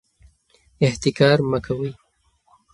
[0.85, 1.89] احتکار مه کوئ.